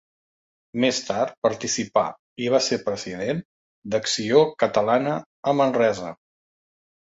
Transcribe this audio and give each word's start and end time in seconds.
Més 0.85 1.01
tard 1.09 1.35
participà 1.47 2.05
i 2.45 2.49
va 2.55 2.63
ser 2.69 2.81
president 2.89 3.45
d'Acció 3.95 4.43
Catalana 4.65 5.15
a 5.55 5.59
Manresa. 5.63 6.15